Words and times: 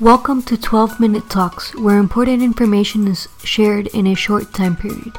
Welcome 0.00 0.42
to 0.42 0.58
12 0.58 1.00
Minute 1.00 1.30
Talks, 1.30 1.74
where 1.74 1.96
important 1.96 2.42
information 2.42 3.08
is 3.08 3.28
shared 3.42 3.86
in 3.86 4.06
a 4.08 4.14
short 4.14 4.52
time 4.52 4.76
period. 4.76 5.16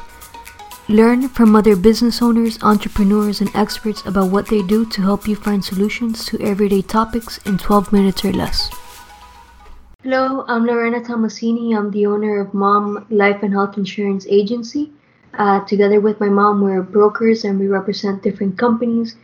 Learn 0.88 1.28
from 1.28 1.56
other 1.56 1.74
business 1.74 2.22
owners, 2.22 2.62
entrepreneurs, 2.62 3.40
and 3.40 3.50
experts 3.56 4.06
about 4.06 4.30
what 4.30 4.46
they 4.46 4.62
do 4.62 4.86
to 4.86 5.02
help 5.02 5.26
you 5.26 5.34
find 5.34 5.64
solutions 5.64 6.24
to 6.26 6.40
everyday 6.40 6.80
topics 6.80 7.38
in 7.38 7.58
12 7.58 7.92
minutes 7.92 8.24
or 8.24 8.32
less. 8.32 8.70
Hello, 10.04 10.44
I'm 10.46 10.64
Lorena 10.64 11.00
Tomasini. 11.00 11.76
I'm 11.76 11.90
the 11.90 12.06
owner 12.06 12.38
of 12.38 12.54
Mom 12.54 13.04
Life 13.10 13.42
and 13.42 13.52
Health 13.52 13.76
Insurance 13.76 14.28
Agency. 14.28 14.92
Uh, 15.34 15.58
together 15.64 15.98
with 16.00 16.20
my 16.20 16.28
mom, 16.28 16.60
we're 16.60 16.82
brokers 16.82 17.42
and 17.42 17.58
we 17.58 17.66
represent 17.66 18.22
different 18.22 18.56
companies 18.56 19.16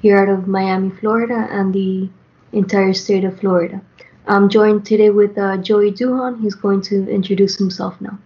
here 0.00 0.16
out 0.16 0.30
of 0.30 0.48
Miami, 0.48 0.88
Florida, 0.88 1.48
and 1.50 1.74
the 1.74 2.08
entire 2.52 2.94
state 2.94 3.24
of 3.24 3.38
Florida. 3.38 3.82
I'm 4.26 4.48
joined 4.48 4.86
today 4.86 5.10
with 5.10 5.36
uh, 5.36 5.56
Joey 5.56 5.90
Duhan. 5.90 6.40
He's 6.40 6.54
going 6.54 6.80
to 6.82 7.10
introduce 7.10 7.56
himself 7.56 8.00
now. 8.00 8.18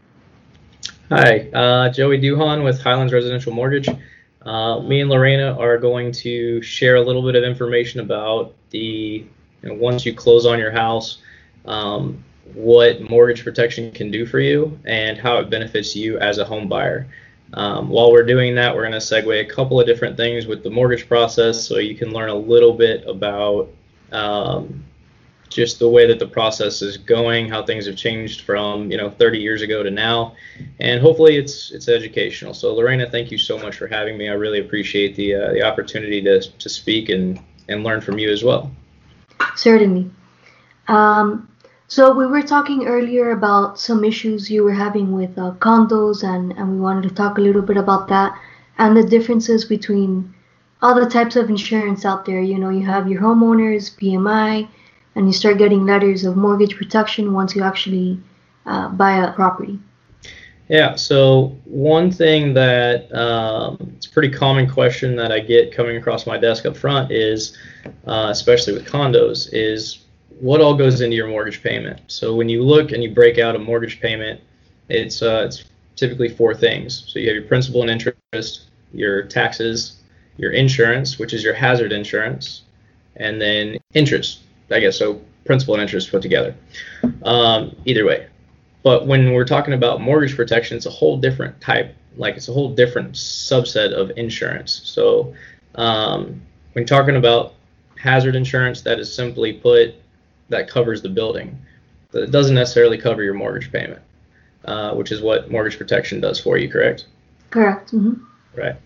Hi, 1.08 1.48
uh, 1.50 1.88
Joey 1.90 2.20
Duhan 2.20 2.64
with 2.64 2.80
Highlands 2.82 3.12
Residential 3.12 3.52
Mortgage. 3.52 3.88
Uh, 4.42 4.80
me 4.80 5.00
and 5.00 5.10
Lorena 5.10 5.56
are 5.58 5.78
going 5.78 6.12
to 6.12 6.60
share 6.62 6.96
a 6.96 7.00
little 7.00 7.22
bit 7.22 7.34
of 7.34 7.44
information 7.44 8.00
about 8.00 8.54
the 8.70 9.24
you 9.62 9.68
know, 9.68 9.74
once 9.74 10.04
you 10.04 10.14
close 10.14 10.44
on 10.44 10.58
your 10.58 10.70
house, 10.70 11.18
um, 11.64 12.22
what 12.54 13.00
mortgage 13.08 13.42
protection 13.42 13.90
can 13.90 14.10
do 14.10 14.26
for 14.26 14.38
you 14.38 14.78
and 14.84 15.18
how 15.18 15.38
it 15.38 15.48
benefits 15.48 15.96
you 15.96 16.18
as 16.18 16.38
a 16.38 16.44
home 16.44 16.68
buyer. 16.68 17.08
Um, 17.54 17.88
while 17.88 18.12
we're 18.12 18.26
doing 18.26 18.54
that, 18.56 18.74
we're 18.74 18.82
going 18.82 18.92
to 18.92 18.98
segue 18.98 19.40
a 19.40 19.44
couple 19.44 19.80
of 19.80 19.86
different 19.86 20.16
things 20.16 20.46
with 20.46 20.62
the 20.62 20.70
mortgage 20.70 21.08
process 21.08 21.66
so 21.66 21.78
you 21.78 21.96
can 21.96 22.10
learn 22.10 22.28
a 22.28 22.34
little 22.34 22.72
bit 22.72 23.04
about 23.06 23.70
um, 24.12 24.84
just 25.48 25.78
the 25.78 25.88
way 25.88 26.06
that 26.06 26.18
the 26.18 26.26
process 26.26 26.82
is 26.82 26.96
going, 26.96 27.48
how 27.48 27.62
things 27.62 27.86
have 27.86 27.96
changed 27.96 28.42
from 28.42 28.90
you 28.90 28.96
know 28.96 29.10
30 29.10 29.38
years 29.38 29.62
ago 29.62 29.82
to 29.82 29.90
now, 29.90 30.34
and 30.80 31.00
hopefully 31.00 31.36
it's 31.36 31.70
it's 31.70 31.88
educational. 31.88 32.54
So 32.54 32.74
Lorena, 32.74 33.08
thank 33.08 33.30
you 33.30 33.38
so 33.38 33.58
much 33.58 33.76
for 33.76 33.86
having 33.86 34.16
me. 34.16 34.28
I 34.28 34.34
really 34.34 34.60
appreciate 34.60 35.16
the 35.16 35.34
uh, 35.34 35.52
the 35.52 35.62
opportunity 35.62 36.22
to 36.22 36.40
to 36.40 36.68
speak 36.68 37.08
and 37.08 37.40
and 37.68 37.84
learn 37.84 38.00
from 38.00 38.18
you 38.18 38.30
as 38.30 38.44
well. 38.44 38.70
Certainly. 39.56 40.10
Um, 40.88 41.48
so 41.88 42.12
we 42.14 42.26
were 42.26 42.42
talking 42.42 42.86
earlier 42.86 43.30
about 43.30 43.78
some 43.78 44.04
issues 44.04 44.50
you 44.50 44.64
were 44.64 44.72
having 44.72 45.12
with 45.12 45.38
uh, 45.38 45.52
condos, 45.58 46.22
and 46.22 46.52
and 46.52 46.72
we 46.72 46.80
wanted 46.80 47.08
to 47.08 47.14
talk 47.14 47.38
a 47.38 47.40
little 47.40 47.62
bit 47.62 47.76
about 47.76 48.08
that 48.08 48.38
and 48.78 48.96
the 48.96 49.02
differences 49.02 49.64
between 49.64 50.34
all 50.82 50.94
the 50.94 51.08
types 51.08 51.36
of 51.36 51.48
insurance 51.48 52.04
out 52.04 52.26
there. 52.26 52.42
You 52.42 52.58
know, 52.58 52.68
you 52.68 52.84
have 52.84 53.08
your 53.08 53.22
homeowners, 53.22 53.96
PMI 53.98 54.68
and 55.16 55.26
you 55.26 55.32
start 55.32 55.58
getting 55.58 55.84
letters 55.86 56.24
of 56.24 56.36
mortgage 56.36 56.76
protection 56.76 57.32
once 57.32 57.56
you 57.56 57.62
actually 57.62 58.20
uh, 58.66 58.88
buy 58.90 59.24
a 59.24 59.32
property. 59.32 59.78
Yeah, 60.68 60.96
so 60.96 61.56
one 61.64 62.10
thing 62.10 62.52
that 62.54 63.12
um, 63.14 63.92
it's 63.96 64.06
a 64.06 64.10
pretty 64.10 64.30
common 64.30 64.68
question 64.68 65.16
that 65.16 65.32
I 65.32 65.38
get 65.40 65.72
coming 65.72 65.96
across 65.96 66.26
my 66.26 66.36
desk 66.36 66.66
up 66.66 66.76
front 66.76 67.12
is, 67.12 67.56
uh, 68.06 68.28
especially 68.30 68.74
with 68.74 68.84
condos, 68.84 69.48
is 69.52 70.04
what 70.40 70.60
all 70.60 70.74
goes 70.74 71.00
into 71.00 71.16
your 71.16 71.28
mortgage 71.28 71.62
payment. 71.62 72.00
So 72.08 72.34
when 72.34 72.48
you 72.48 72.62
look 72.62 72.92
and 72.92 73.02
you 73.02 73.14
break 73.14 73.38
out 73.38 73.54
a 73.54 73.58
mortgage 73.58 74.00
payment, 74.00 74.40
it's 74.88 75.22
uh, 75.22 75.44
it's 75.46 75.64
typically 75.94 76.28
four 76.28 76.54
things. 76.54 77.04
So 77.06 77.20
you 77.20 77.28
have 77.28 77.36
your 77.36 77.46
principal 77.46 77.82
and 77.82 77.90
interest, 77.90 78.64
your 78.92 79.22
taxes, 79.22 80.00
your 80.36 80.50
insurance, 80.50 81.18
which 81.18 81.32
is 81.32 81.44
your 81.44 81.54
hazard 81.54 81.92
insurance, 81.92 82.62
and 83.16 83.40
then 83.40 83.78
interest, 83.94 84.40
I 84.70 84.80
guess 84.80 84.98
so 84.98 85.20
principal 85.44 85.74
and 85.74 85.82
interest 85.82 86.10
put 86.10 86.22
together. 86.22 86.54
Um, 87.22 87.76
either 87.84 88.04
way, 88.04 88.26
but 88.82 89.06
when 89.06 89.32
we're 89.32 89.44
talking 89.44 89.74
about 89.74 90.00
mortgage 90.00 90.36
protection, 90.36 90.76
it's 90.76 90.86
a 90.86 90.90
whole 90.90 91.16
different 91.16 91.60
type. 91.60 91.94
Like 92.16 92.36
it's 92.36 92.48
a 92.48 92.52
whole 92.52 92.74
different 92.74 93.12
subset 93.12 93.92
of 93.92 94.10
insurance. 94.16 94.80
So 94.84 95.34
um, 95.74 96.40
when 96.72 96.86
talking 96.86 97.16
about 97.16 97.54
hazard 97.98 98.36
insurance, 98.36 98.82
that 98.82 98.98
is 98.98 99.12
simply 99.12 99.54
put 99.54 99.94
that 100.48 100.68
covers 100.68 101.02
the 101.02 101.08
building. 101.08 101.58
But 102.12 102.22
it 102.22 102.30
doesn't 102.30 102.54
necessarily 102.54 102.98
cover 102.98 103.22
your 103.22 103.34
mortgage 103.34 103.72
payment, 103.72 104.00
uh, 104.64 104.94
which 104.94 105.12
is 105.12 105.20
what 105.20 105.50
mortgage 105.50 105.76
protection 105.78 106.20
does 106.20 106.40
for 106.40 106.56
you. 106.56 106.70
Correct? 106.70 107.06
Correct. 107.50 107.92
Mm-hmm. 107.92 108.24
Right. 108.58 108.76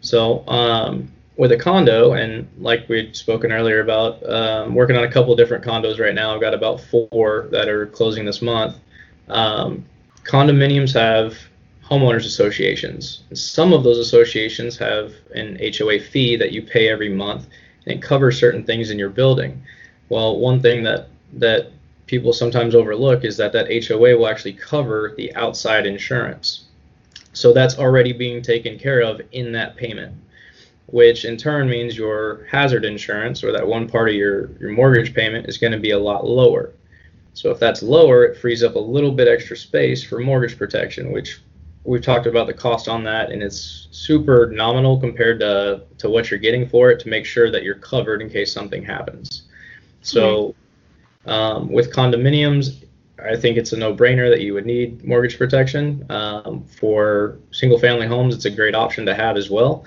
So 0.00 0.46
um, 0.46 1.10
with 1.38 1.52
a 1.52 1.56
condo, 1.56 2.14
and 2.14 2.46
like 2.58 2.86
we'd 2.88 3.16
spoken 3.16 3.52
earlier 3.52 3.80
about, 3.80 4.28
um, 4.28 4.74
working 4.74 4.96
on 4.96 5.04
a 5.04 5.10
couple 5.10 5.34
different 5.36 5.64
condos 5.64 6.00
right 6.00 6.14
now. 6.14 6.34
I've 6.34 6.40
got 6.40 6.52
about 6.52 6.80
four 6.80 7.46
that 7.52 7.68
are 7.68 7.86
closing 7.86 8.24
this 8.24 8.42
month. 8.42 8.76
Um, 9.28 9.84
condominiums 10.24 10.92
have 10.94 11.38
homeowners 11.88 12.26
associations. 12.26 13.22
Some 13.32 13.72
of 13.72 13.84
those 13.84 13.98
associations 13.98 14.76
have 14.78 15.12
an 15.32 15.58
HOA 15.62 16.00
fee 16.00 16.34
that 16.36 16.50
you 16.50 16.60
pay 16.60 16.88
every 16.88 17.08
month, 17.08 17.46
and 17.86 17.94
it 17.94 18.02
covers 18.02 18.36
certain 18.36 18.64
things 18.64 18.90
in 18.90 18.98
your 18.98 19.08
building. 19.08 19.62
Well, 20.08 20.40
one 20.40 20.60
thing 20.60 20.82
that 20.82 21.08
that 21.34 21.70
people 22.06 22.32
sometimes 22.32 22.74
overlook 22.74 23.24
is 23.24 23.36
that 23.36 23.52
that 23.52 23.68
HOA 23.86 24.16
will 24.16 24.26
actually 24.26 24.54
cover 24.54 25.14
the 25.16 25.32
outside 25.36 25.86
insurance. 25.86 26.64
So 27.32 27.52
that's 27.52 27.78
already 27.78 28.12
being 28.12 28.42
taken 28.42 28.76
care 28.76 29.02
of 29.02 29.20
in 29.30 29.52
that 29.52 29.76
payment 29.76 30.14
which 30.88 31.24
in 31.24 31.36
turn 31.36 31.68
means 31.68 31.96
your 31.96 32.44
hazard 32.50 32.84
insurance 32.84 33.44
or 33.44 33.52
that 33.52 33.66
one 33.66 33.88
part 33.88 34.08
of 34.08 34.14
your, 34.14 34.50
your 34.58 34.70
mortgage 34.72 35.14
payment 35.14 35.46
is 35.46 35.58
going 35.58 35.72
to 35.72 35.78
be 35.78 35.90
a 35.90 35.98
lot 35.98 36.26
lower. 36.26 36.72
So 37.34 37.50
if 37.50 37.60
that's 37.60 37.82
lower, 37.82 38.24
it 38.24 38.38
frees 38.38 38.62
up 38.62 38.74
a 38.74 38.80
little 38.80 39.12
bit 39.12 39.28
extra 39.28 39.56
space 39.56 40.02
for 40.02 40.18
mortgage 40.18 40.56
protection, 40.56 41.12
which 41.12 41.40
we've 41.84 42.02
talked 42.02 42.26
about 42.26 42.46
the 42.46 42.54
cost 42.54 42.88
on 42.88 43.04
that, 43.04 43.30
and 43.30 43.42
it's 43.42 43.88
super 43.90 44.50
nominal 44.50 44.98
compared 44.98 45.40
to, 45.40 45.82
to 45.98 46.08
what 46.08 46.30
you're 46.30 46.40
getting 46.40 46.68
for 46.68 46.90
it 46.90 47.00
to 47.00 47.08
make 47.08 47.26
sure 47.26 47.50
that 47.50 47.62
you're 47.62 47.76
covered 47.76 48.22
in 48.22 48.30
case 48.30 48.52
something 48.52 48.82
happens. 48.82 49.42
So 50.00 50.54
um, 51.26 51.70
with 51.70 51.92
condominiums, 51.92 52.84
I 53.22 53.36
think 53.36 53.56
it's 53.56 53.72
a 53.72 53.76
no-brainer 53.76 54.30
that 54.30 54.40
you 54.40 54.54
would 54.54 54.66
need 54.66 55.04
mortgage 55.04 55.36
protection. 55.38 56.06
Um, 56.08 56.64
for 56.64 57.38
single-family 57.50 58.06
homes, 58.06 58.34
it's 58.34 58.46
a 58.46 58.50
great 58.50 58.74
option 58.74 59.04
to 59.06 59.14
have 59.14 59.36
as 59.36 59.50
well. 59.50 59.84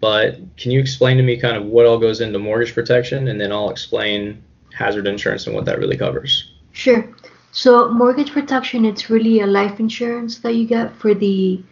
But 0.00 0.38
can 0.56 0.70
you 0.70 0.80
explain 0.80 1.16
to 1.16 1.22
me 1.22 1.38
kind 1.38 1.56
of 1.56 1.64
what 1.64 1.86
all 1.86 1.98
goes 1.98 2.20
into 2.20 2.38
mortgage 2.38 2.74
protection, 2.74 3.28
and 3.28 3.40
then 3.40 3.52
I'll 3.52 3.70
explain 3.70 4.42
hazard 4.74 5.06
insurance 5.06 5.46
and 5.46 5.54
what 5.54 5.64
that 5.64 5.78
really 5.78 5.96
covers? 5.96 6.52
Sure. 6.72 7.08
So 7.52 7.90
mortgage 7.90 8.32
protection, 8.32 8.84
it's 8.84 9.08
really 9.08 9.40
a 9.40 9.46
life 9.46 9.80
insurance 9.80 10.38
that 10.40 10.54
you 10.54 10.66
get 10.66 10.94
for 10.96 11.14
the 11.14 11.62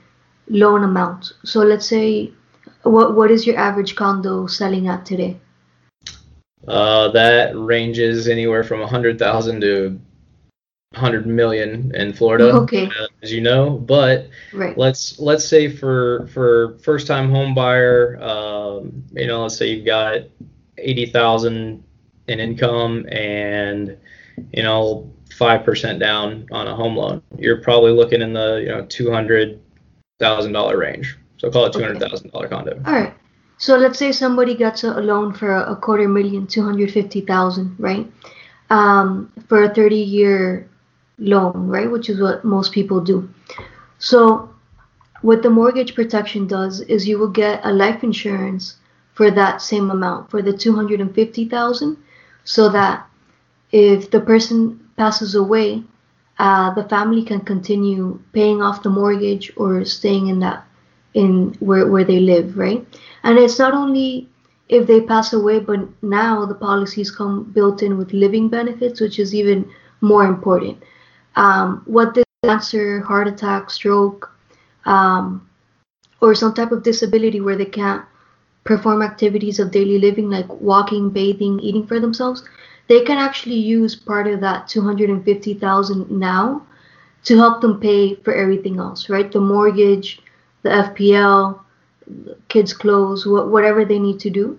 loan 0.49 0.85
amount. 0.85 1.33
So 1.45 1.61
let's 1.61 1.87
say, 1.87 2.33
what 2.83 3.15
what 3.15 3.31
is 3.31 3.47
your 3.47 3.59
average 3.59 3.95
condo 3.95 4.47
selling 4.47 4.89
at 4.89 5.05
today? 5.05 5.37
Uh, 6.67 7.09
that 7.09 7.55
ranges 7.55 8.29
anywhere 8.29 8.65
from 8.65 8.81
a 8.81 8.87
hundred 8.87 9.19
thousand 9.19 9.61
to 9.61 10.01
100 10.95 11.27
million 11.27 11.95
in 11.95 12.13
Florida, 12.13 12.53
okay. 12.53 12.87
uh, 12.87 13.09
as 13.23 13.33
you 13.33 13.41
know. 13.41 13.71
But 13.71 14.29
right. 14.53 14.77
let's 14.79 15.19
let's 15.19 15.47
say 15.47 15.69
for 15.69 16.27
for 16.29 16.79
first 16.79 17.07
time 17.07 17.31
home 17.31 17.55
buyer, 17.55 18.19
um, 18.23 19.05
you 19.13 19.27
know, 19.27 19.43
let's 19.43 19.57
say 19.57 19.71
you've 19.71 19.87
got 19.87 20.23
80,000 20.79 21.83
in 22.29 22.41
income 22.41 23.07
and 23.11 23.97
you 24.53 24.63
know 24.63 25.11
five 25.33 25.65
percent 25.65 25.99
down 25.99 26.47
on 26.53 26.67
a 26.67 26.75
home 26.75 26.97
loan, 26.97 27.23
you're 27.39 27.61
probably 27.61 27.93
looking 27.93 28.23
in 28.23 28.33
the 28.33 28.61
you 28.63 28.69
know 28.69 28.85
two 28.87 29.11
hundred 29.11 29.61
thousand 30.19 30.53
dollar 30.53 30.79
range. 30.79 31.19
So 31.39 31.51
call 31.51 31.67
it 31.67 31.73
two 31.73 31.81
hundred 31.81 32.01
thousand 32.01 32.31
dollar 32.33 32.49
condo. 32.49 32.81
All 32.87 32.93
right. 32.93 33.15
So 33.59 33.77
let's 33.77 33.99
say 33.99 34.13
somebody 34.13 34.55
gets 34.55 34.85
a 34.85 35.01
loan 35.01 35.33
for 35.33 35.55
a 35.55 35.77
quarter 35.77 36.09
million, 36.09 36.47
two 36.47 36.63
hundred 36.63 36.91
fifty 36.91 37.21
thousand, 37.21 37.77
right? 37.79 38.11
Um, 38.71 39.33
for 39.49 39.65
a 39.65 39.75
thirty 39.75 39.97
year 40.01 40.69
loan, 41.19 41.69
right? 41.69 41.91
Which 41.91 42.09
is 42.09 42.21
what 42.21 42.45
most 42.45 42.73
people 42.73 43.01
do. 43.01 43.29
So, 43.99 44.51
what 45.23 45.43
the 45.43 45.51
mortgage 45.51 45.95
protection 45.95 46.47
does 46.47 46.81
is 46.83 47.09
you 47.09 47.19
will 47.19 47.29
get 47.31 47.65
a 47.65 47.73
life 47.73 48.05
insurance 48.05 48.77
for 49.15 49.31
that 49.31 49.63
same 49.63 49.91
amount, 49.91 50.31
for 50.31 50.43
the 50.43 50.53
250,000, 50.53 51.97
so 52.45 52.69
that 52.69 53.07
if 53.73 54.11
the 54.11 54.21
person 54.21 54.81
passes 54.97 55.35
away, 55.35 55.83
uh, 56.39 56.75
the 56.75 56.85
family 56.89 57.23
can 57.23 57.41
continue 57.41 58.21
paying 58.33 58.61
off 58.61 58.83
the 58.83 58.91
mortgage 58.91 59.53
or 59.57 59.85
staying 59.85 60.27
in 60.27 60.41
that 60.41 60.67
in 61.15 61.57
where, 61.61 61.87
where 61.87 62.05
they 62.05 62.19
live, 62.19 62.59
right? 62.59 62.85
And 63.23 63.39
it's 63.39 63.59
not 63.59 63.73
only 63.73 64.29
if 64.69 64.87
they 64.89 65.01
pass 65.01 65.33
away, 65.33 65.61
but 65.61 65.81
now 66.03 66.45
the 66.45 66.55
policies 66.55 67.11
come 67.11 67.45
built 67.45 67.83
in 67.83 67.97
with 67.97 68.13
living 68.13 68.49
benefits, 68.49 69.01
which 69.01 69.21
is 69.21 69.33
even 69.33 69.71
more 70.01 70.25
important 70.25 70.83
um, 71.37 71.83
what 71.87 72.15
this 72.15 72.25
cancer, 72.45 73.01
heart 73.01 73.27
attack, 73.29 73.71
stroke, 73.71 74.31
um, 74.85 75.49
or 76.21 76.35
some 76.35 76.55
type 76.55 76.73
of 76.73 76.83
disability 76.83 77.41
where 77.41 77.57
they 77.57 77.65
can't 77.65 78.05
perform 78.65 79.03
activities 79.03 79.59
of 79.59 79.71
daily 79.71 79.99
living 79.99 80.31
like 80.31 80.49
walking, 80.61 81.11
bathing, 81.11 81.61
eating 81.61 81.87
for 81.87 82.01
themselves, 82.01 82.43
they 82.89 83.03
can 83.05 83.19
actually 83.19 83.57
use 83.57 83.95
part 83.95 84.27
of 84.27 84.41
that 84.41 84.69
250,000 84.69 86.11
now 86.11 86.63
to 87.25 87.37
help 87.37 87.61
them 87.61 87.81
pay 87.81 88.15
for 88.17 88.35
everything 88.35 88.79
else, 88.79 89.09
right? 89.09 89.31
The 89.31 89.41
mortgage, 89.41 90.21
the 90.63 90.71
FPL, 90.71 91.65
kids' 92.49 92.73
clothes, 92.73 93.25
wh- 93.25 93.51
whatever 93.51 93.85
they 93.85 93.99
need 93.99 94.21
to 94.21 94.31
do, 94.31 94.59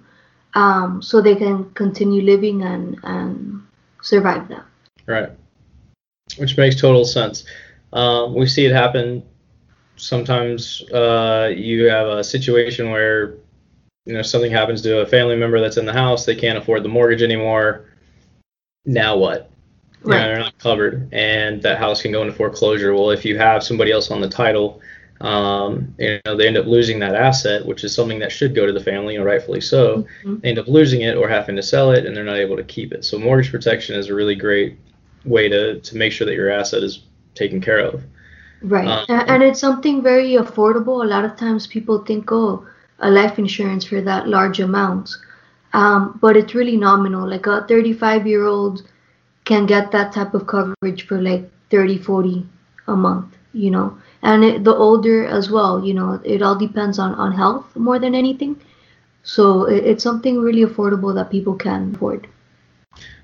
um, 0.56 1.02
so 1.02 1.22
they 1.22 1.36
can 1.36 1.70
continue 1.72 2.22
living 2.22 2.64
and 2.64 2.98
and 3.04 3.62
survive 4.02 4.48
that. 4.50 4.66
Right. 5.06 5.30
Which 6.38 6.58
makes 6.58 6.76
total 6.76 7.06
sense. 7.06 7.46
Um, 7.94 8.34
we 8.34 8.48
see 8.48 8.66
it 8.66 8.74
happen. 8.74 9.24
Sometimes 9.96 10.84
uh, 10.92 11.52
you 11.56 11.86
have 11.86 12.08
a 12.08 12.24
situation 12.24 12.92
where 12.92 13.36
you 14.06 14.14
know 14.14 14.22
something 14.22 14.52
happens 14.52 14.82
to 14.82 15.00
a 15.00 15.06
family 15.06 15.36
member 15.36 15.60
that's 15.60 15.78
in 15.78 15.86
the 15.86 15.94
house. 15.94 16.26
They 16.26 16.36
can't 16.36 16.58
afford 16.58 16.84
the 16.84 16.90
mortgage 16.90 17.22
anymore. 17.22 17.86
Now 18.86 19.18
what? 19.18 19.52
Right. 20.02 20.20
they're 20.20 20.40
not 20.40 20.58
covered, 20.60 21.10
and 21.14 21.62
that 21.64 21.80
house 21.80 22.02
can 22.02 22.12
go 22.12 22.22
into 22.22 22.34
foreclosure. 22.34 22.94
Well, 22.94 23.10
if 23.12 23.26
you 23.26 23.38
have 23.38 23.64
somebody 23.64 23.92
else 23.92 24.12
on 24.12 24.22
the 24.22 24.30
title, 24.30 24.82
um, 25.22 25.96
you 25.98 26.20
know 26.26 26.36
they 26.36 26.48
end 26.48 26.58
up 26.58 26.66
losing 26.66 27.00
that 27.00 27.16
asset, 27.16 27.66
which 27.66 27.84
is 27.84 27.96
something 27.96 28.20
that 28.20 28.32
should 28.32 28.54
go 28.54 28.66
to 28.66 28.74
the 28.74 28.80
family, 28.80 29.16
and 29.16 29.24
rightfully 29.26 29.62
so. 29.62 30.06
Mhm. 30.24 30.42
They 30.42 30.50
end 30.50 30.60
up 30.60 30.68
losing 30.68 31.02
it 31.02 31.16
or 31.16 31.30
having 31.30 31.56
to 31.56 31.64
sell 31.64 31.92
it, 31.92 32.06
and 32.06 32.16
they're 32.16 32.24
not 32.24 32.38
able 32.38 32.58
to 32.58 32.64
keep 32.64 32.94
it. 32.94 33.06
So 33.06 33.18
mortgage 33.18 33.52
protection 33.52 33.96
is 33.96 34.10
a 34.10 34.14
really 34.14 34.36
great 34.36 34.78
way 35.26 35.50
to 35.50 35.80
to 35.80 35.98
make 35.98 36.12
sure 36.12 36.26
that 36.26 36.36
your 36.36 36.50
asset 36.50 36.84
is 36.84 37.04
taken 37.34 37.62
care 37.62 37.80
of. 37.80 38.04
Right. 38.62 39.08
A- 39.10 39.32
and 39.32 39.44
it's 39.44 39.60
something 39.60 40.02
very 40.02 40.34
affordable. 40.34 41.04
A 41.04 41.08
lot 41.08 41.26
of 41.26 41.36
times 41.36 41.68
people 41.68 42.00
think, 42.00 42.32
oh, 42.32 42.66
a 43.00 43.10
life 43.10 43.38
insurance 43.38 43.86
for 43.86 44.02
that 44.02 44.28
large 44.28 44.60
amount. 44.60 45.10
Um, 45.74 46.18
but 46.22 46.38
it's 46.38 46.56
really 46.56 46.78
nominal. 46.78 47.28
Like 47.28 47.48
a 47.48 47.66
35 47.68 48.26
year 48.26 48.46
old 48.46 48.84
can 49.44 49.66
get 49.66 49.92
that 49.92 50.14
type 50.14 50.34
of 50.34 50.48
coverage 50.48 51.06
for 51.06 51.22
like 51.22 51.50
30, 51.70 51.98
40 52.00 52.48
a 52.88 52.96
month, 52.96 53.38
you 53.54 53.70
know. 53.70 53.98
And 54.22 54.44
it, 54.44 54.64
the 54.64 54.74
older 54.74 55.26
as 55.28 55.52
well, 55.52 55.86
you 55.86 55.94
know, 55.94 56.20
it 56.24 56.42
all 56.42 56.56
depends 56.56 56.98
on, 56.98 57.14
on 57.16 57.32
health 57.32 57.76
more 57.76 58.00
than 58.00 58.16
anything. 58.16 58.60
So 59.24 59.66
it, 59.66 59.84
it's 59.86 60.04
something 60.04 60.40
really 60.40 60.64
affordable 60.64 61.14
that 61.14 61.30
people 61.30 61.56
can 61.56 61.94
afford. 61.94 62.28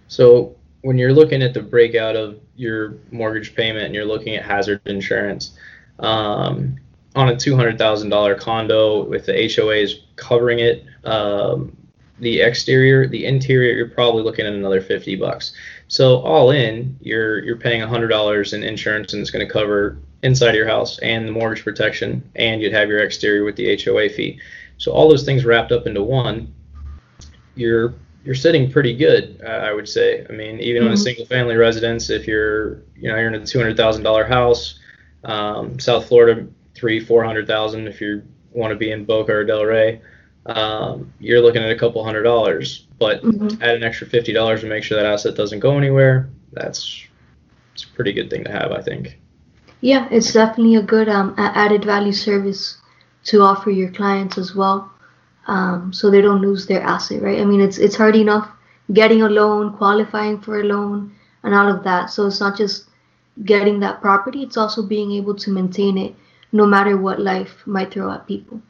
So 0.08 0.56
when 0.82 0.98
you're 0.98 1.14
looking 1.14 1.42
at 1.42 1.54
the 1.54 1.62
breakout 1.62 2.16
of 2.16 2.40
your 2.56 2.96
mortgage 3.12 3.56
payment 3.56 3.86
and 3.86 3.96
you're 3.96 4.06
looking 4.06 4.36
at 4.36 4.44
hazard 4.44 4.82
insurance, 4.86 5.58
um, 6.00 6.78
on 7.16 7.30
a 7.30 7.36
two 7.36 7.56
hundred 7.56 7.78
thousand 7.78 8.10
dollar 8.10 8.36
condo 8.36 9.04
with 9.04 9.26
the 9.26 9.34
HOAs 9.34 9.96
covering 10.16 10.60
it, 10.60 10.86
um, 11.04 11.76
the 12.20 12.42
exterior, 12.42 13.08
the 13.08 13.26
interior, 13.26 13.74
you're 13.74 13.90
probably 13.90 14.24
looking 14.24 14.46
at 14.46 14.54
another 14.54 14.82
fifty 14.82 15.16
bucks. 15.16 15.54
So 15.88 16.20
all 16.20 16.52
in, 16.52 16.98
you're 17.02 17.44
you're 17.44 17.58
paying 17.58 17.82
hundred 17.82 18.08
dollars 18.08 18.54
in 18.54 18.64
insurance, 18.64 19.14
and 19.14 19.22
it's 19.22 19.32
going 19.32 19.46
to 19.46 19.52
cover 19.52 19.98
inside 20.24 20.56
your 20.56 20.68
house 20.68 21.00
and 21.00 21.28
the 21.28 21.32
mortgage 21.32 21.64
protection, 21.64 22.24
and 22.36 22.62
you'd 22.62 22.74
have 22.74 22.88
your 22.88 23.00
exterior 23.00 23.44
with 23.44 23.56
the 23.56 23.80
HOA 23.84 24.10
fee. 24.10 24.40
So 24.78 24.92
all 24.92 25.10
those 25.10 25.24
things 25.24 25.46
wrapped 25.46 25.72
up 25.72 25.86
into 25.86 26.02
one, 26.02 26.54
you're 27.56 27.94
you're 28.24 28.36
sitting 28.36 28.72
pretty 28.72 28.96
good, 28.96 29.42
uh, 29.44 29.48
I 29.48 29.74
would 29.74 29.90
say. 29.90 30.26
I 30.30 30.32
mean, 30.32 30.60
even 30.60 30.84
on 30.84 30.94
a 30.94 30.98
single 30.98 31.26
family 31.26 31.56
residence, 31.56 32.10
if 32.10 32.28
you're 32.28 32.84
you 32.96 33.10
know 33.10 33.18
you're 33.18 33.28
in 33.28 33.36
a 33.36 33.46
two 33.46 33.60
hundred 33.60 33.78
thousand 33.78 34.04
dollar 34.04 34.24
house, 34.24 34.80
um, 35.24 35.80
South 35.80 36.08
Florida 36.08 36.48
three 36.76 37.00
four 37.00 37.24
hundred 37.24 37.48
thousand 37.48 37.88
if 37.88 38.00
you 38.02 38.24
want 38.52 38.72
to 38.72 38.76
be 38.76 38.92
in 38.92 39.06
Boca 39.06 39.34
or 39.34 39.46
Delray, 39.46 40.02
um, 40.46 41.12
you're 41.20 41.42
looking 41.42 41.64
at 41.64 41.72
a 41.72 41.78
couple 41.78 42.04
hundred 42.04 42.24
dollars. 42.24 42.88
But 43.00 43.24
Mhm. 43.24 43.62
add 43.62 43.76
an 43.76 43.84
extra 43.84 44.08
fifty 44.08 44.34
dollars 44.34 44.62
to 44.62 44.68
make 44.68 44.84
sure 44.84 44.98
that 44.98 45.06
asset 45.06 45.36
doesn't 45.36 45.60
go 45.60 45.78
anywhere. 45.78 46.30
That's 46.54 47.06
it's 47.74 47.84
a 47.86 47.88
pretty 47.96 48.14
good 48.14 48.30
thing 48.30 48.44
to 48.44 48.52
have, 48.52 48.72
I 48.72 48.82
think. 48.82 49.18
Yeah, 49.82 50.08
it's 50.12 50.34
definitely 50.34 50.76
a 50.76 50.84
good 50.84 51.10
um, 51.10 51.34
added 51.38 51.86
value 51.86 52.12
service 52.12 52.78
to 53.24 53.42
offer 53.42 53.72
your 53.72 53.90
clients 53.90 54.38
as 54.38 54.54
well, 54.56 54.92
um, 55.48 55.92
so 55.94 56.10
they 56.10 56.22
don't 56.22 56.42
lose 56.42 56.66
their 56.66 56.82
asset, 56.82 57.22
right? 57.22 57.40
I 57.40 57.46
mean, 57.46 57.62
it's 57.62 57.78
it's 57.78 57.96
hard 57.96 58.16
enough 58.16 58.50
getting 58.94 59.22
a 59.22 59.30
loan, 59.30 59.76
qualifying 59.78 60.40
for 60.42 60.62
a 60.62 60.64
loan, 60.64 61.14
and 61.44 61.56
all 61.56 61.70
of 61.70 61.84
that. 61.84 62.10
So 62.10 62.28
it's 62.28 62.40
not 62.40 62.58
just 62.58 62.86
getting 63.46 63.80
that 63.80 64.02
property; 64.02 64.44
it's 64.44 64.58
also 64.58 64.84
being 64.84 65.12
able 65.12 65.36
to 65.36 65.52
maintain 65.52 65.98
it, 65.98 66.16
no 66.52 66.66
matter 66.66 66.98
what 66.98 67.20
life 67.20 67.66
might 67.66 67.92
throw 67.92 68.12
at 68.12 68.28
people. 68.28 68.62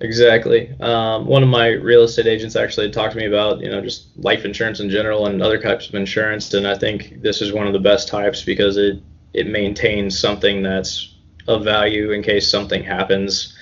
Exactly. 0.00 0.74
Um, 0.80 1.26
one 1.26 1.44
of 1.44 1.48
my 1.48 1.68
real 1.68 2.02
estate 2.02 2.26
agents 2.26 2.56
actually 2.56 2.90
talked 2.90 3.12
to 3.12 3.18
me 3.18 3.26
about, 3.26 3.60
you 3.60 3.70
know, 3.70 3.80
just 3.80 4.08
life 4.16 4.44
insurance 4.44 4.80
in 4.80 4.90
general 4.90 5.26
and 5.26 5.40
other 5.40 5.58
types 5.58 5.88
of 5.88 5.94
insurance, 5.94 6.52
and 6.54 6.66
I 6.66 6.76
think 6.76 7.22
this 7.22 7.40
is 7.40 7.52
one 7.52 7.68
of 7.68 7.72
the 7.72 7.78
best 7.78 8.08
types 8.08 8.42
because 8.42 8.76
it 8.76 9.00
it 9.32 9.46
maintains 9.46 10.18
something 10.18 10.62
that's 10.62 11.14
of 11.46 11.64
value 11.64 12.10
in 12.10 12.22
case 12.22 12.50
something 12.50 12.82
happens 12.82 13.56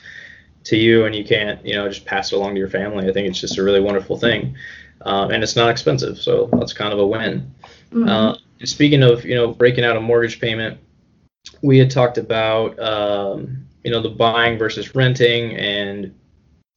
to 0.65 0.77
you 0.77 1.07
and 1.07 1.15
you 1.15 1.25
can't, 1.25 1.65
you 1.65 1.75
know, 1.75 1.89
just 1.89 2.05
pass 2.05 2.33
it 2.33 2.37
along 2.37 2.55
to 2.55 2.59
your 2.59 2.69
family. 2.69 3.09
I 3.09 3.13
think 3.13 3.29
it's 3.29 3.41
just 3.41 3.59
a 3.59 3.63
really 3.63 3.81
wonderful 3.81 4.17
thing, 4.17 4.57
um, 5.03 5.31
and 5.31 5.43
it's 5.43 5.57
not 5.57 5.71
expensive, 5.71 6.19
so 6.19 6.49
that's 6.59 6.73
kind 6.73 6.93
of 6.93 6.99
a 6.99 7.07
win. 7.07 7.51
Mhm. 7.93 8.09
Uh, 8.09 8.37
speaking 8.65 9.03
of, 9.03 9.25
you 9.25 9.35
know, 9.35 9.49
breaking 9.49 9.85
out 9.85 9.97
a 9.97 10.01
mortgage 10.01 10.41
payment, 10.41 10.79
we 11.63 11.79
had 11.79 11.91
talked 11.91 12.19
about, 12.19 12.79
um, 12.79 13.67
you 13.85 13.91
know, 13.91 14.03
the 14.03 14.11
buying 14.11 14.59
versus 14.59 14.95
renting 14.95 15.57
and 15.57 16.15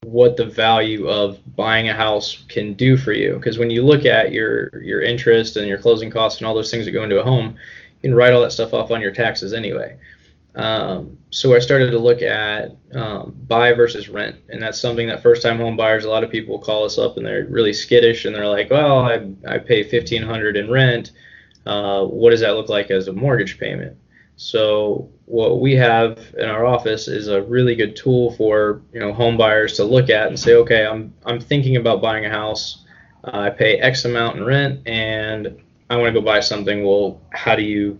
what 0.04 0.36
the 0.36 0.44
value 0.44 1.08
of 1.08 1.38
buying 1.56 1.88
a 1.88 1.94
house 1.94 2.44
can 2.48 2.74
do 2.74 2.96
for 2.96 3.12
you. 3.12 3.34
Because 3.34 3.58
when 3.58 3.70
you 3.70 3.82
look 3.82 4.04
at 4.04 4.32
your 4.32 4.82
your 4.82 5.00
interest 5.02 5.56
and 5.56 5.66
your 5.66 5.78
closing 5.78 6.10
costs 6.10 6.40
and 6.40 6.46
all 6.46 6.54
those 6.54 6.70
things 6.70 6.84
that 6.84 6.92
go 6.92 7.04
into 7.04 7.20
a 7.20 7.24
home, 7.24 7.56
you 8.02 8.10
can 8.10 8.14
write 8.14 8.32
all 8.32 8.42
that 8.42 8.52
stuff 8.52 8.74
off 8.74 8.90
on 8.90 9.00
your 9.00 9.12
taxes 9.12 9.52
anyway. 9.52 9.96
Um, 10.54 11.18
so 11.30 11.54
I 11.54 11.58
started 11.58 11.90
to 11.90 11.98
look 11.98 12.22
at 12.22 12.76
um, 12.94 13.34
buy 13.48 13.72
versus 13.72 14.08
rent, 14.08 14.36
and 14.48 14.62
that's 14.62 14.80
something 14.80 15.08
that 15.08 15.22
first-time 15.22 15.58
home 15.58 15.76
buyers, 15.76 16.04
a 16.04 16.10
lot 16.10 16.22
of 16.22 16.30
people 16.30 16.58
call 16.58 16.84
us 16.84 16.96
up 16.96 17.16
and 17.16 17.26
they're 17.26 17.46
really 17.46 17.72
skittish 17.72 18.24
and 18.24 18.34
they're 18.34 18.48
like, 18.48 18.70
"Well, 18.70 19.00
I 19.00 19.28
I 19.46 19.58
pay 19.58 19.82
fifteen 19.82 20.22
hundred 20.22 20.56
in 20.56 20.70
rent. 20.70 21.10
Uh, 21.66 22.04
what 22.04 22.30
does 22.30 22.40
that 22.40 22.54
look 22.54 22.68
like 22.68 22.90
as 22.90 23.08
a 23.08 23.12
mortgage 23.12 23.58
payment?" 23.58 23.96
So 24.36 25.10
what 25.26 25.60
we 25.60 25.74
have 25.76 26.18
in 26.38 26.48
our 26.48 26.66
office 26.66 27.08
is 27.08 27.28
a 27.28 27.42
really 27.42 27.74
good 27.74 27.96
tool 27.96 28.32
for 28.32 28.82
you 28.92 29.00
know 29.00 29.12
home 29.12 29.36
buyers 29.36 29.76
to 29.76 29.84
look 29.84 30.10
at 30.10 30.28
and 30.28 30.38
say, 30.38 30.54
okay, 30.54 30.86
I'm 30.86 31.14
I'm 31.24 31.40
thinking 31.40 31.76
about 31.76 32.02
buying 32.02 32.24
a 32.26 32.30
house. 32.30 32.84
Uh, 33.24 33.38
I 33.38 33.50
pay 33.50 33.78
X 33.78 34.04
amount 34.04 34.36
in 34.36 34.44
rent, 34.44 34.86
and 34.86 35.60
I 35.88 35.96
want 35.96 36.14
to 36.14 36.20
go 36.20 36.24
buy 36.24 36.40
something. 36.40 36.84
Well, 36.84 37.20
how 37.30 37.56
do 37.56 37.62
you 37.62 37.98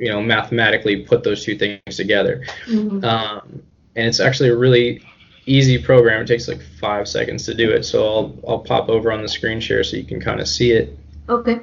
you 0.00 0.08
know 0.08 0.20
mathematically 0.20 1.04
put 1.04 1.22
those 1.22 1.44
two 1.44 1.56
things 1.56 1.80
together? 1.96 2.42
Mhm. 2.66 3.04
Um, 3.04 3.62
and 3.96 4.06
it's 4.08 4.20
actually 4.20 4.48
a 4.48 4.56
really 4.56 5.02
easy 5.46 5.78
program. 5.78 6.22
It 6.22 6.26
takes 6.26 6.48
like 6.48 6.62
five 6.80 7.06
seconds 7.06 7.44
to 7.46 7.54
do 7.54 7.70
it. 7.70 7.84
So 7.84 8.04
I'll 8.04 8.38
I'll 8.48 8.58
pop 8.58 8.88
over 8.88 9.12
on 9.12 9.22
the 9.22 9.28
screen 9.28 9.60
share 9.60 9.84
so 9.84 9.96
you 9.96 10.04
can 10.04 10.20
kind 10.20 10.40
of 10.40 10.48
see 10.48 10.72
it. 10.72 10.98
Okay. 11.28 11.60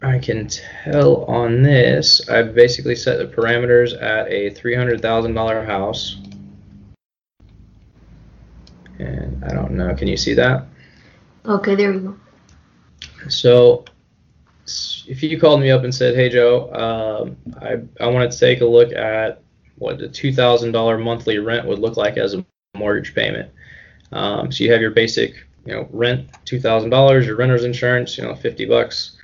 I 0.00 0.18
can 0.18 0.48
tell 0.48 1.24
on 1.24 1.62
this, 1.62 2.28
I've 2.28 2.54
basically 2.54 2.94
set 2.94 3.18
the 3.18 3.24
parameters 3.24 4.00
at 4.00 4.28
a 4.28 4.50
$300,000 4.52 5.66
house. 5.66 6.18
And 9.00 9.44
I 9.44 9.52
don't 9.52 9.72
know, 9.72 9.92
can 9.96 10.06
you 10.06 10.16
see 10.16 10.34
that? 10.34 10.66
Okay. 11.46 11.74
There 11.74 11.92
we 11.92 11.98
go. 11.98 12.16
So 13.28 13.84
if 15.06 15.22
you 15.22 15.38
called 15.40 15.60
me 15.60 15.70
up 15.70 15.84
and 15.84 15.94
said, 15.94 16.14
hey, 16.14 16.28
Joe, 16.28 16.72
um, 16.72 17.36
I, 17.60 17.80
I 18.02 18.08
want 18.08 18.30
to 18.30 18.38
take 18.38 18.60
a 18.60 18.66
look 18.66 18.92
at 18.92 19.42
what 19.76 19.98
the 19.98 20.08
$2,000 20.08 21.02
monthly 21.02 21.38
rent 21.38 21.66
would 21.66 21.78
look 21.78 21.96
like 21.96 22.16
as 22.16 22.34
a 22.34 22.44
mortgage 22.76 23.14
payment. 23.14 23.50
Um, 24.12 24.50
so 24.50 24.64
you 24.64 24.72
have 24.72 24.80
your 24.80 24.90
basic, 24.90 25.34
you 25.64 25.74
know, 25.74 25.88
rent, 25.92 26.30
$2,000, 26.46 27.26
your 27.26 27.36
renter's 27.36 27.64
insurance, 27.64 28.18
you 28.18 28.24
know, 28.24 28.34
50 28.34 28.64
bucks 28.66 29.18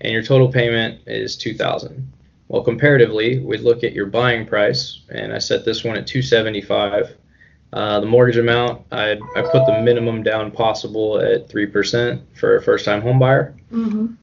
and 0.00 0.12
your 0.12 0.22
total 0.22 0.50
payment 0.50 1.00
is 1.06 1.36
2000 1.36 2.12
well 2.48 2.62
comparatively 2.62 3.38
we'd 3.38 3.60
look 3.60 3.84
at 3.84 3.92
your 3.92 4.06
buying 4.06 4.46
price 4.46 5.00
and 5.08 5.32
i 5.32 5.38
set 5.38 5.64
this 5.64 5.84
one 5.84 5.96
at 5.96 6.06
275 6.06 7.16
uh, 7.72 7.98
the 7.98 8.06
mortgage 8.06 8.36
amount 8.36 8.82
I, 8.92 9.12
I 9.34 9.42
put 9.42 9.66
the 9.66 9.80
minimum 9.82 10.22
down 10.22 10.52
possible 10.52 11.18
at 11.18 11.48
3% 11.48 12.22
for 12.34 12.56
a 12.56 12.62
first 12.62 12.84
time 12.84 13.00
home 13.00 13.18
buyer. 13.18 13.52
Hmm 13.70 14.14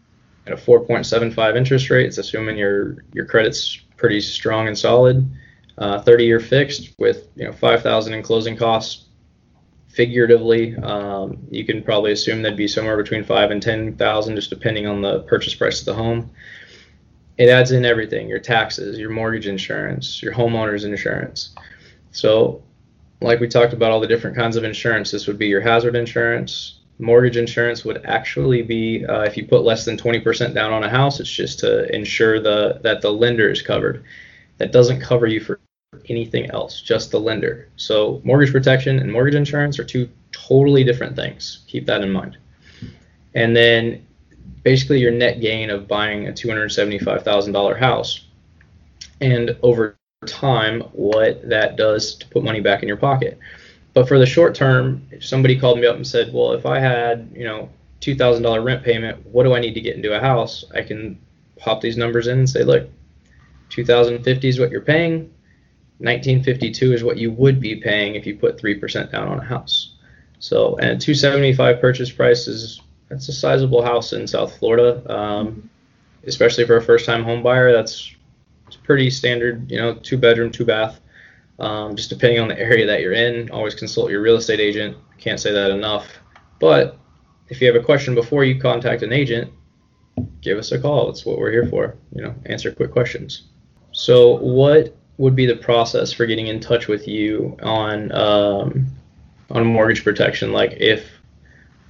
at 0.47 0.53
a 0.53 0.55
4.75 0.55 1.55
interest 1.55 1.89
rate. 1.89 2.07
It's 2.07 2.17
assuming 2.17 2.57
your 2.57 3.03
your 3.13 3.25
credit's 3.25 3.77
pretty 3.97 4.21
strong 4.21 4.67
and 4.67 4.77
solid. 4.77 5.29
Uh, 5.77 6.01
30 6.01 6.25
year 6.25 6.39
fixed 6.39 6.93
with 6.99 7.29
you 7.35 7.45
know 7.45 7.51
5000 7.51 8.13
in 8.13 8.21
closing 8.21 8.57
costs 8.57 9.05
figuratively. 9.87 10.75
Um, 10.77 11.37
you 11.49 11.65
can 11.65 11.83
probably 11.83 12.11
assume 12.11 12.41
that'd 12.41 12.57
be 12.57 12.67
somewhere 12.67 12.97
between 12.97 13.23
five 13.23 13.51
and 13.51 13.61
ten 13.61 13.95
thousand 13.95 14.35
just 14.35 14.49
depending 14.49 14.87
on 14.87 15.01
the 15.01 15.21
purchase 15.23 15.55
price 15.55 15.79
of 15.79 15.85
the 15.85 15.93
home. 15.93 16.31
It 17.37 17.49
adds 17.49 17.71
in 17.71 17.85
everything 17.85 18.27
your 18.27 18.39
taxes 18.39 18.99
your 18.99 19.09
mortgage 19.09 19.47
insurance 19.47 20.21
your 20.21 20.33
homeowner's 20.33 20.83
insurance. 20.83 21.55
So 22.11 22.63
like 23.21 23.39
we 23.39 23.47
talked 23.47 23.73
about 23.73 23.91
all 23.91 23.99
the 23.99 24.07
different 24.07 24.35
kinds 24.35 24.55
of 24.57 24.63
insurance 24.63 25.11
this 25.11 25.27
would 25.27 25.37
be 25.37 25.47
your 25.47 25.61
hazard 25.61 25.95
insurance 25.95 26.80
mortgage 27.01 27.37
insurance 27.37 27.83
would 27.83 28.05
actually 28.05 28.61
be 28.61 29.05
uh, 29.05 29.21
if 29.21 29.35
you 29.35 29.45
put 29.45 29.63
less 29.63 29.85
than 29.85 29.97
20% 29.97 30.53
down 30.53 30.71
on 30.71 30.83
a 30.83 30.89
house, 30.89 31.19
it's 31.19 31.31
just 31.31 31.59
to 31.59 31.93
ensure 31.93 32.39
the 32.39 32.79
that 32.83 33.01
the 33.01 33.11
lender 33.11 33.49
is 33.49 33.61
covered. 33.61 34.03
That 34.57 34.71
doesn't 34.71 35.01
cover 35.01 35.27
you 35.27 35.39
for 35.39 35.59
anything 36.09 36.49
else, 36.51 36.81
just 36.81 37.11
the 37.11 37.19
lender. 37.19 37.67
So 37.75 38.21
mortgage 38.23 38.51
protection 38.51 38.99
and 38.99 39.11
mortgage 39.11 39.35
insurance 39.35 39.79
are 39.79 39.83
two 39.83 40.09
totally 40.31 40.83
different 40.83 41.15
things. 41.15 41.63
Keep 41.67 41.85
that 41.87 42.01
in 42.01 42.11
mind. 42.11 42.37
And 43.33 43.55
then 43.55 44.05
basically 44.63 44.99
your 44.99 45.11
net 45.11 45.41
gain 45.41 45.69
of 45.69 45.87
buying 45.87 46.27
a 46.27 46.31
$275,000 46.31 47.79
house 47.79 48.25
and 49.19 49.55
over 49.63 49.97
time 50.27 50.81
what 50.93 51.47
that 51.49 51.75
does 51.75 52.15
to 52.15 52.27
put 52.27 52.43
money 52.43 52.59
back 52.59 52.81
in 52.81 52.87
your 52.87 52.97
pocket. 52.97 53.39
But 53.93 54.07
for 54.07 54.17
the 54.17 54.25
short 54.25 54.55
term, 54.55 55.05
if 55.11 55.25
somebody 55.25 55.59
called 55.59 55.79
me 55.79 55.87
up 55.87 55.95
and 55.95 56.07
said, 56.07 56.33
"Well, 56.33 56.53
if 56.53 56.65
I 56.65 56.79
had, 56.79 57.29
you 57.35 57.43
know, 57.43 57.69
$2,000 57.99 58.63
rent 58.63 58.83
payment, 58.83 59.25
what 59.27 59.43
do 59.43 59.53
I 59.53 59.59
need 59.59 59.73
to 59.73 59.81
get 59.81 59.95
into 59.95 60.15
a 60.15 60.19
house?" 60.19 60.63
I 60.73 60.81
can 60.81 61.17
pop 61.57 61.81
these 61.81 61.97
numbers 61.97 62.27
in 62.27 62.39
and 62.39 62.49
say, 62.49 62.63
"Look, 62.63 62.89
2050 63.69 64.47
is 64.47 64.59
what 64.59 64.71
you're 64.71 64.81
paying. 64.81 65.29
1952 65.99 66.93
is 66.93 67.03
what 67.03 67.17
you 67.17 67.31
would 67.31 67.59
be 67.59 67.75
paying 67.75 68.15
if 68.15 68.25
you 68.25 68.35
put 68.35 68.57
3% 68.57 69.11
down 69.11 69.27
on 69.27 69.39
a 69.39 69.43
house." 69.43 69.93
So, 70.39 70.77
and 70.77 70.99
275 70.99 71.79
purchase 71.79 72.09
price 72.09 72.47
is 72.47 72.81
that's 73.09 73.27
a 73.27 73.33
sizable 73.33 73.83
house 73.83 74.13
in 74.13 74.25
South 74.25 74.57
Florida, 74.57 75.03
um, 75.13 75.69
especially 76.25 76.65
for 76.65 76.77
a 76.77 76.81
first-time 76.81 77.23
home 77.23 77.43
buyer. 77.43 77.73
That's 77.73 78.15
it's 78.67 78.77
pretty 78.77 79.09
standard, 79.09 79.69
you 79.69 79.77
know, 79.77 79.95
two 79.95 80.17
bedroom, 80.17 80.49
two 80.49 80.63
bath. 80.63 81.01
Um, 81.61 81.95
just 81.95 82.09
depending 82.09 82.39
on 82.39 82.47
the 82.47 82.59
area 82.59 82.87
that 82.87 83.01
you're 83.01 83.13
in, 83.13 83.51
always 83.51 83.75
consult 83.75 84.09
your 84.09 84.21
real 84.21 84.35
estate 84.35 84.59
agent. 84.59 84.97
Can't 85.19 85.39
say 85.39 85.53
that 85.53 85.69
enough. 85.69 86.07
But 86.59 86.97
if 87.49 87.61
you 87.61 87.67
have 87.67 87.75
a 87.79 87.85
question 87.85 88.15
before 88.15 88.43
you 88.43 88.59
contact 88.59 89.03
an 89.03 89.13
agent, 89.13 89.53
give 90.41 90.57
us 90.57 90.71
a 90.71 90.79
call. 90.81 91.05
That's 91.05 91.23
what 91.23 91.37
we're 91.37 91.51
here 91.51 91.67
for. 91.67 91.95
You 92.15 92.23
know, 92.23 92.35
answer 92.47 92.71
quick 92.71 92.91
questions. 92.91 93.43
So, 93.91 94.37
what 94.37 94.97
would 95.17 95.35
be 95.35 95.45
the 95.45 95.55
process 95.55 96.11
for 96.11 96.25
getting 96.25 96.47
in 96.47 96.59
touch 96.59 96.87
with 96.87 97.07
you 97.07 97.55
on 97.61 98.11
um, 98.11 98.87
on 99.51 99.63
mortgage 99.63 100.03
protection? 100.03 100.51
Like, 100.51 100.71
if 100.77 101.11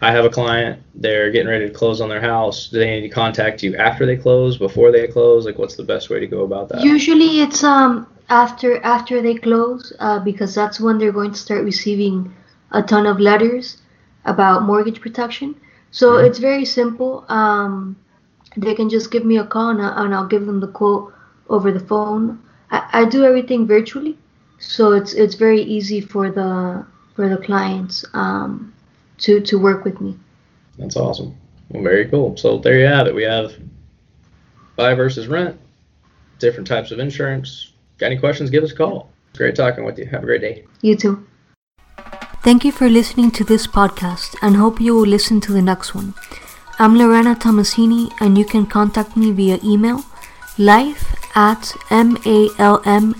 I 0.02 0.12
have 0.12 0.26
a 0.26 0.30
client, 0.30 0.84
they're 0.96 1.32
getting 1.32 1.48
ready 1.48 1.68
to 1.68 1.74
close 1.74 2.02
on 2.02 2.10
their 2.10 2.20
house. 2.20 2.68
Do 2.68 2.80
they 2.80 2.90
need 2.90 3.08
to 3.08 3.10
contact 3.10 3.64
you 3.64 3.78
after 3.78 4.06
they 4.06 4.18
close, 4.18 4.58
before 4.58 4.92
they 4.92 5.08
close? 5.08 5.46
Like, 5.46 5.58
what's 5.58 5.78
the 5.78 5.84
best 5.84 6.10
way 6.10 6.20
to 6.20 6.28
go 6.28 6.42
about 6.44 6.68
that? 6.70 6.82
Usually, 6.82 7.40
it's 7.40 7.64
um 7.64 8.06
after 8.32 8.82
after 8.84 9.22
they 9.22 9.36
close 9.36 9.94
uh, 10.00 10.20
because 10.20 10.56
that's 10.56 10.80
when 10.80 10.98
they're 10.98 11.12
going 11.12 11.32
to 11.32 11.38
start 11.38 11.64
receiving 11.66 12.34
a 12.72 12.82
ton 12.82 13.06
of 13.06 13.20
letters 13.20 13.78
about 14.26 14.64
mortgage 14.64 15.02
protection. 15.02 15.54
So 15.92 16.14
mm-hmm. 16.14 16.28
it's 16.28 16.40
very 16.40 16.64
simple. 16.64 17.26
Um, 17.28 17.98
they 18.56 18.74
can 18.74 18.90
just 18.90 19.12
give 19.12 19.26
me 19.26 19.38
a 19.38 19.46
call 19.46 19.70
and, 19.70 19.82
I, 19.82 20.06
and 20.06 20.16
I'll 20.16 20.28
give 20.28 20.46
them 20.46 20.62
the 20.62 20.70
quote 20.70 21.14
over 21.50 21.72
the 21.72 21.80
phone. 21.80 22.42
I, 22.72 22.88
I 22.94 23.06
do 23.06 23.26
everything 23.26 23.68
virtually, 23.68 24.18
so 24.60 24.94
it's 24.94 25.14
it's 25.14 25.36
very 25.36 25.62
easy 25.62 26.00
for 26.00 26.32
the 26.32 26.86
for 27.16 27.28
the 27.28 27.38
clients 27.38 28.06
um, 28.14 28.74
to 29.20 29.42
to 29.42 29.60
work 29.60 29.84
with 29.84 30.00
me. 30.00 30.18
That's 30.78 30.96
awesome. 30.96 31.36
Well, 31.70 31.84
very 31.84 32.08
cool. 32.08 32.38
So 32.38 32.60
there 32.60 32.80
you 32.80 32.86
have 32.86 33.08
it. 33.08 33.16
We 33.16 33.24
have 33.24 33.54
buy 34.78 34.94
versus 34.94 35.28
rent, 35.28 35.60
different 36.40 36.68
types 36.68 36.92
of 36.92 37.00
insurance, 37.00 37.74
Got 38.02 38.08
any 38.08 38.18
questions? 38.18 38.50
Give 38.50 38.64
us 38.64 38.72
a 38.72 38.76
call. 38.76 39.12
Great 39.38 39.56
talking 39.56 39.84
with 39.86 40.00
you. 40.00 40.08
Have 40.08 40.24
a 40.24 40.26
great 40.26 40.42
day. 40.42 40.66
You 40.82 40.96
too. 40.96 41.26
Thank 42.44 42.66
you 42.66 42.72
for 42.72 42.90
listening 42.90 43.30
to 43.32 43.44
this 43.44 43.68
podcast 43.68 44.36
and 44.42 44.56
hope 44.56 44.82
you 44.82 44.96
will 44.96 45.06
listen 45.06 45.40
to 45.42 45.54
the 45.54 45.62
next 45.62 45.94
one. 45.94 46.16
I'm 46.80 46.98
Lorena 46.98 47.36
Tomasini 47.36 48.12
and 48.20 48.40
you 48.40 48.44
can 48.44 48.66
contact 48.66 49.16
me 49.16 49.32
via 49.32 49.60
email 49.64 50.04
life 50.58 51.14
at 51.36 51.76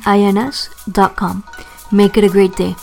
malmins.com. 0.06 1.44
Make 1.92 2.18
it 2.18 2.24
a 2.24 2.30
great 2.30 2.56
day. 2.56 2.76